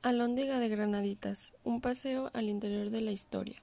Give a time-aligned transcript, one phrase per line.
[0.00, 3.60] Alhóndiga de Granaditas, un paseo al interior de la historia.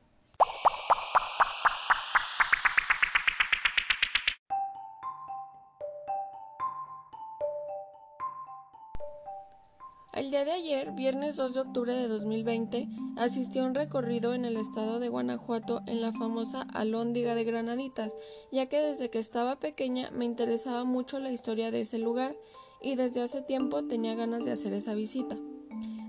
[10.12, 14.44] El día de ayer, viernes 2 de octubre de 2020, asistí a un recorrido en
[14.44, 18.14] el estado de Guanajuato en la famosa Alhóndiga de Granaditas,
[18.52, 22.36] ya que desde que estaba pequeña me interesaba mucho la historia de ese lugar
[22.82, 25.38] y desde hace tiempo tenía ganas de hacer esa visita.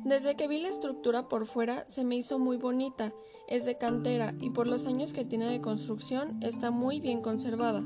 [0.07, 3.13] Desde que vi la estructura por fuera se me hizo muy bonita,
[3.49, 7.83] es de cantera y por los años que tiene de construcción está muy bien conservada.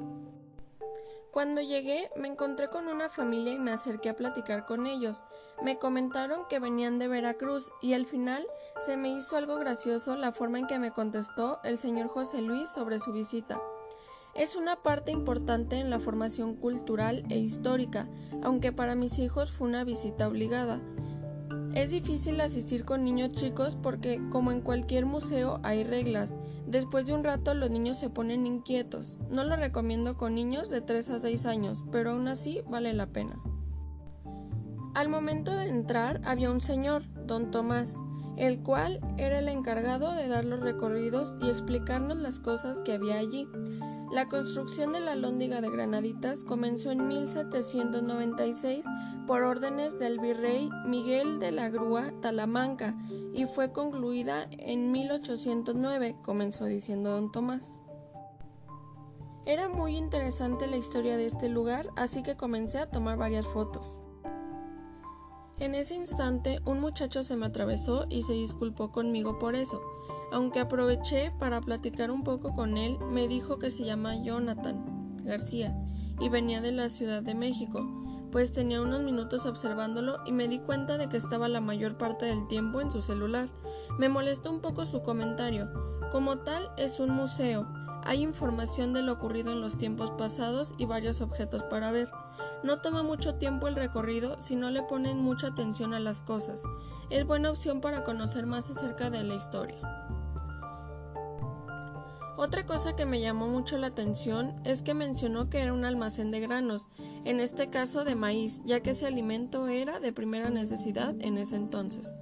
[1.31, 5.25] Cuando llegué me encontré con una familia y me acerqué a platicar con ellos.
[5.63, 8.47] Me comentaron que venían de Veracruz y al final
[8.81, 12.69] se me hizo algo gracioso la forma en que me contestó el señor José Luis
[12.69, 13.63] sobre su visita.
[14.35, 18.11] Es una parte importante en la formación cultural e histórica,
[18.43, 20.83] aunque para mis hijos fue una visita obligada.
[21.75, 26.37] Es difícil asistir con niños chicos porque, como en cualquier museo, hay reglas.
[26.67, 29.21] Después de un rato los niños se ponen inquietos.
[29.31, 33.07] No lo recomiendo con niños de 3 a 6 años, pero aún así vale la
[33.07, 33.39] pena.
[34.95, 37.97] Al momento de entrar había un señor, don Tomás,
[38.37, 43.19] el cual era el encargado de dar los recorridos y explicarnos las cosas que había
[43.19, 43.47] allí.
[44.11, 48.85] La construcción de la Lóndiga de Granaditas comenzó en 1796
[49.29, 52.97] por órdenes del virrey Miguel de la Grúa Talamanca
[53.33, 57.81] y fue concluida en 1809, comenzó diciendo don Tomás.
[59.47, 64.03] Era muy interesante la historia de este lugar, así que comencé a tomar varias fotos.
[65.61, 69.83] En ese instante un muchacho se me atravesó y se disculpó conmigo por eso.
[70.33, 75.77] Aunque aproveché para platicar un poco con él, me dijo que se llama Jonathan García
[76.19, 77.87] y venía de la Ciudad de México,
[78.33, 82.25] pues tenía unos minutos observándolo y me di cuenta de que estaba la mayor parte
[82.25, 83.51] del tiempo en su celular.
[83.99, 85.69] Me molestó un poco su comentario.
[86.11, 87.67] Como tal, es un museo.
[88.05, 92.09] Hay información de lo ocurrido en los tiempos pasados y varios objetos para ver.
[92.63, 96.63] No toma mucho tiempo el recorrido si no le ponen mucha atención a las cosas.
[97.09, 99.79] Es buena opción para conocer más acerca de la historia.
[102.37, 106.31] Otra cosa que me llamó mucho la atención es que mencionó que era un almacén
[106.31, 106.89] de granos,
[107.27, 111.57] en este caso de maíz, ya que ese alimento era de primera necesidad en ese
[111.57, 112.15] entonces.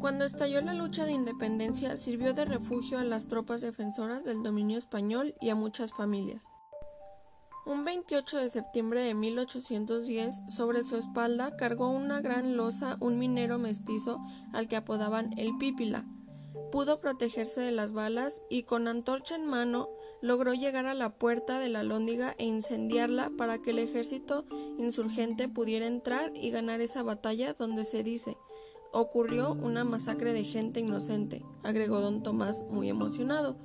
[0.00, 4.78] Cuando estalló la lucha de independencia sirvió de refugio a las tropas defensoras del dominio
[4.78, 6.48] español y a muchas familias.
[7.64, 13.58] Un 28 de septiembre de 1810, sobre su espalda cargó una gran losa un minero
[13.58, 14.20] mestizo
[14.52, 16.04] al que apodaban el Pípila,
[16.72, 19.88] pudo protegerse de las balas y con antorcha en mano
[20.20, 24.44] logró llegar a la puerta de la lóndiga e incendiarla para que el ejército
[24.78, 28.36] insurgente pudiera entrar y ganar esa batalla donde se dice
[28.92, 33.56] ocurrió una masacre de gente inocente, agregó don Tomás muy emocionado.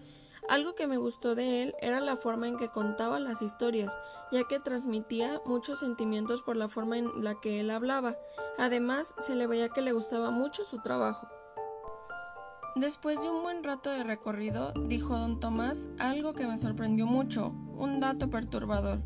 [0.49, 3.99] Algo que me gustó de él era la forma en que contaba las historias,
[4.31, 8.15] ya que transmitía muchos sentimientos por la forma en la que él hablaba.
[8.57, 11.27] Además, se le veía que le gustaba mucho su trabajo.
[12.75, 17.47] Después de un buen rato de recorrido, dijo don Tomás algo que me sorprendió mucho,
[17.75, 19.01] un dato perturbador.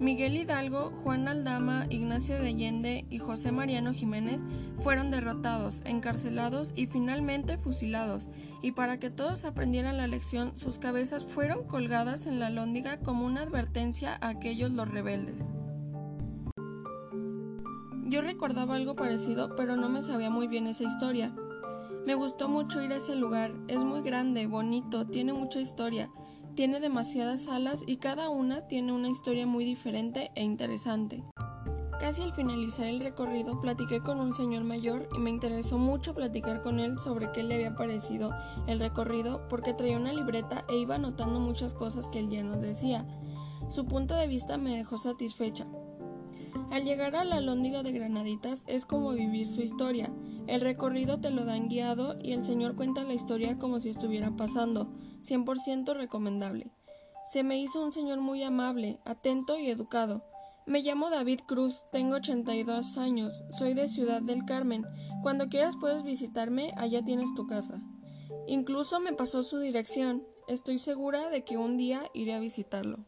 [0.00, 4.44] Miguel Hidalgo, Juan Aldama, Ignacio de Allende y José Mariano Jiménez
[4.74, 8.28] fueron derrotados, encarcelados y finalmente fusilados,
[8.60, 13.24] y para que todos aprendieran la lección, sus cabezas fueron colgadas en la lóndiga como
[13.24, 15.48] una advertencia a aquellos los rebeldes.
[18.06, 21.32] Yo recordaba algo parecido, pero no me sabía muy bien esa historia.
[22.04, 26.10] Me gustó mucho ir a ese lugar, es muy grande, bonito, tiene mucha historia,
[26.54, 31.24] tiene demasiadas salas y cada una tiene una historia muy diferente e interesante.
[31.98, 36.60] Casi al finalizar el recorrido platiqué con un señor mayor y me interesó mucho platicar
[36.62, 38.30] con él sobre qué le había parecido
[38.66, 42.60] el recorrido porque traía una libreta e iba anotando muchas cosas que él ya nos
[42.60, 43.06] decía.
[43.68, 45.66] Su punto de vista me dejó satisfecha.
[46.70, 50.12] Al llegar a la Lóndiga de Granaditas es como vivir su historia.
[50.46, 54.36] El recorrido te lo dan guiado y el señor cuenta la historia como si estuviera
[54.36, 54.92] pasando.
[55.22, 56.70] 100% recomendable.
[57.24, 60.24] Se me hizo un señor muy amable, atento y educado.
[60.66, 64.84] Me llamo David Cruz, tengo 82 años, soy de Ciudad del Carmen.
[65.22, 67.82] Cuando quieras puedes visitarme, allá tienes tu casa.
[68.46, 70.26] Incluso me pasó su dirección.
[70.48, 73.06] Estoy segura de que un día iré a visitarlo.